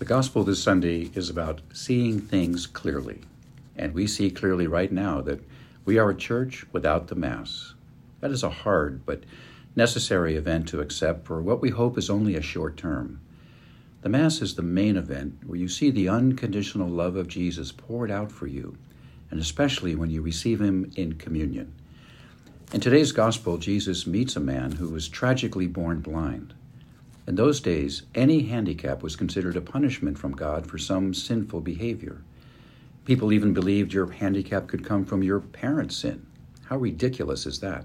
[0.00, 3.20] The gospel this Sunday is about seeing things clearly.
[3.76, 5.42] And we see clearly right now that
[5.84, 7.74] we are a church without the Mass.
[8.20, 9.24] That is a hard but
[9.76, 13.20] necessary event to accept for what we hope is only a short term.
[14.00, 18.10] The Mass is the main event where you see the unconditional love of Jesus poured
[18.10, 18.78] out for you,
[19.30, 21.74] and especially when you receive Him in communion.
[22.72, 26.54] In today's Gospel, Jesus meets a man who was tragically born blind.
[27.30, 32.22] In those days, any handicap was considered a punishment from God for some sinful behavior.
[33.04, 36.26] People even believed your handicap could come from your parents' sin.
[36.64, 37.84] How ridiculous is that?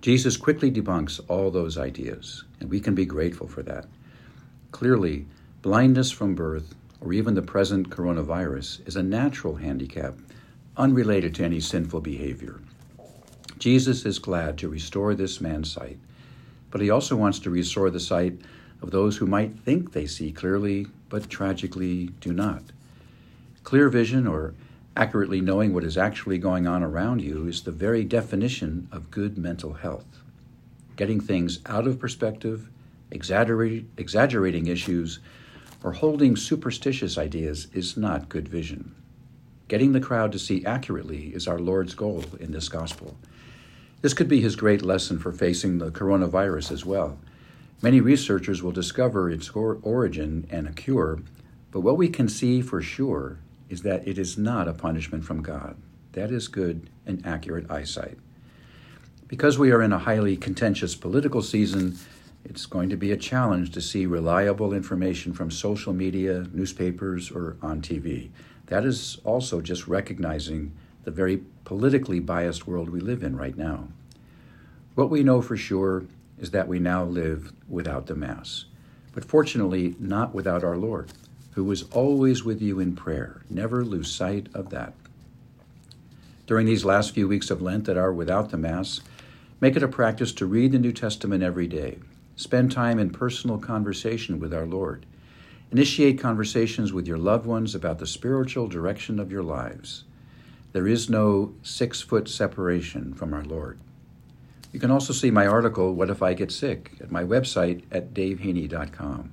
[0.00, 3.86] Jesus quickly debunks all those ideas, and we can be grateful for that.
[4.72, 5.26] Clearly,
[5.62, 10.16] blindness from birth, or even the present coronavirus, is a natural handicap
[10.76, 12.58] unrelated to any sinful behavior.
[13.60, 16.00] Jesus is glad to restore this man's sight
[16.74, 18.36] but he also wants to restore the sight
[18.82, 22.64] of those who might think they see clearly, but tragically do not.
[23.62, 24.54] Clear vision, or
[24.96, 29.38] accurately knowing what is actually going on around you, is the very definition of good
[29.38, 30.18] mental health.
[30.96, 32.68] Getting things out of perspective,
[33.12, 35.20] exaggerating issues,
[35.84, 38.96] or holding superstitious ideas is not good vision.
[39.68, 43.16] Getting the crowd to see accurately is our Lord's goal in this gospel.
[44.04, 47.16] This could be his great lesson for facing the coronavirus as well.
[47.80, 51.22] Many researchers will discover its origin and a cure,
[51.70, 53.38] but what we can see for sure
[53.70, 55.78] is that it is not a punishment from God.
[56.12, 58.18] That is good and accurate eyesight.
[59.26, 61.96] Because we are in a highly contentious political season,
[62.44, 67.56] it's going to be a challenge to see reliable information from social media, newspapers, or
[67.62, 68.28] on TV.
[68.66, 70.72] That is also just recognizing
[71.04, 73.88] the very politically biased world we live in right now.
[74.94, 76.04] What we know for sure
[76.38, 78.66] is that we now live without the Mass,
[79.12, 81.12] but fortunately not without our Lord,
[81.52, 83.42] who is always with you in prayer.
[83.48, 84.94] Never lose sight of that.
[86.46, 89.00] During these last few weeks of Lent that are without the Mass,
[89.60, 91.98] make it a practice to read the New Testament every day.
[92.36, 95.06] Spend time in personal conversation with our Lord.
[95.72, 100.04] Initiate conversations with your loved ones about the spiritual direction of your lives.
[100.74, 103.78] There is no six foot separation from our Lord.
[104.72, 108.12] You can also see my article, What If I Get Sick, at my website at
[108.12, 109.32] daveheney.com.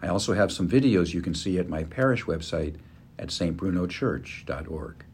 [0.00, 2.76] I also have some videos you can see at my parish website
[3.18, 5.04] at stbrunochurch.org.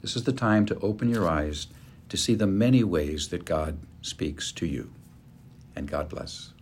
[0.00, 1.66] This is the time to open your eyes
[2.08, 4.92] to see the many ways that God speaks to you.
[5.74, 6.52] And God bless.